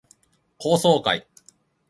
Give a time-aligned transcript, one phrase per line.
[0.57, 1.27] 高層階